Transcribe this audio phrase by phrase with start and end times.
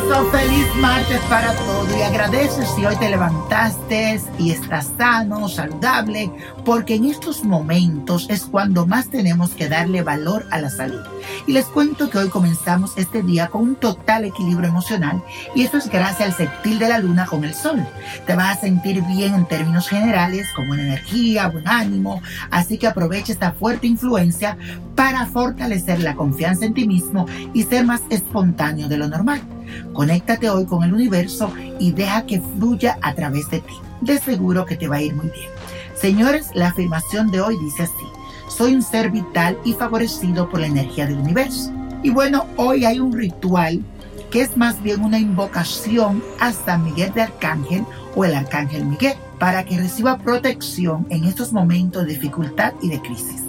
[0.00, 6.32] feliz martes para todos y agradeces si hoy te levantaste y estás sano, saludable,
[6.64, 11.00] porque en estos momentos es cuando más tenemos que darle valor a la salud.
[11.46, 15.22] Y les cuento que hoy comenzamos este día con un total equilibrio emocional
[15.54, 17.86] y eso es gracias al sextil de la luna con el sol.
[18.26, 22.88] Te vas a sentir bien en términos generales, con buena energía, buen ánimo, así que
[22.88, 24.58] aprovecha esta fuerte influencia
[24.96, 29.53] para fortalecer la confianza en ti mismo y ser más espontáneo de lo normal.
[29.92, 33.74] Conéctate hoy con el universo y deja que fluya a través de ti.
[34.00, 35.50] De seguro que te va a ir muy bien.
[35.94, 38.06] Señores, la afirmación de hoy dice así.
[38.48, 41.72] Soy un ser vital y favorecido por la energía del universo.
[42.02, 43.82] Y bueno, hoy hay un ritual
[44.30, 47.84] que es más bien una invocación a San Miguel de Arcángel
[48.16, 53.00] o el Arcángel Miguel para que reciba protección en estos momentos de dificultad y de
[53.00, 53.42] crisis.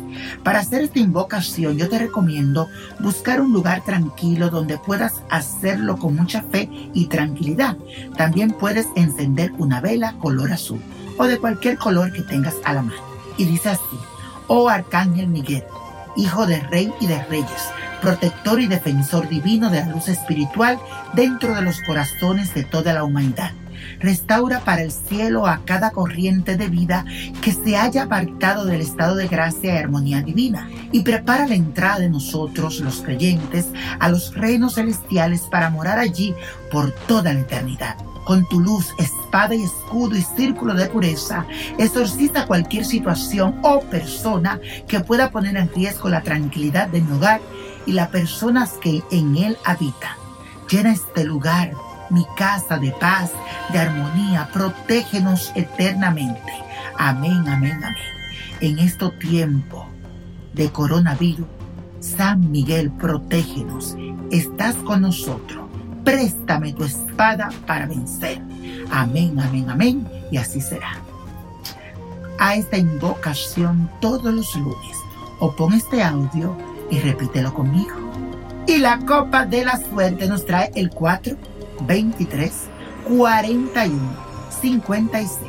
[0.44, 2.68] Para hacer esta invocación yo te recomiendo
[3.00, 7.78] buscar un lugar tranquilo donde puedas hacerlo con mucha fe y tranquilidad.
[8.17, 10.82] También puedes encender una vela color azul
[11.17, 13.02] o de cualquier color que tengas a la mano.
[13.38, 13.98] Y dice así,
[14.48, 15.64] oh Arcángel Miguel,
[16.16, 17.70] Hijo de Rey y de Reyes,
[18.02, 20.80] protector y defensor divino de la luz espiritual
[21.14, 23.52] dentro de los corazones de toda la humanidad
[24.00, 27.06] restaura para el cielo a cada corriente de vida
[27.42, 32.00] que se haya apartado del estado de gracia y armonía divina, y prepara la entrada
[32.00, 33.67] de nosotros, los creyentes,
[34.00, 36.34] a los reinos celestiales para morar allí
[36.72, 37.95] por toda la eternidad.
[38.26, 41.45] Con tu luz, espada y escudo y círculo de pureza,
[41.78, 47.39] exorciza cualquier situación o persona que pueda poner en riesgo la tranquilidad de mi hogar
[47.86, 50.14] y las personas que en él habitan.
[50.70, 51.73] Llena este lugar
[52.09, 53.31] mi casa de paz,
[53.72, 56.52] de armonía, protégenos eternamente.
[56.98, 57.95] Amén, amén, amén.
[58.61, 59.86] En este tiempo
[60.53, 61.48] de coronavirus,
[62.00, 63.95] San Miguel, protégenos.
[64.32, 65.66] Estás con nosotros.
[66.04, 68.42] Préstame tu espada para vencer.
[68.92, 70.08] Amén, amén, amén.
[70.32, 70.99] Y así será.
[72.39, 74.98] A esta invocación todos los lunes.
[75.39, 76.55] O pon este audio
[76.92, 77.95] y repítelo conmigo.
[78.67, 81.36] Y la copa de la suerte nos trae el 4
[81.81, 82.52] 23
[83.17, 83.95] 41
[84.61, 85.39] 56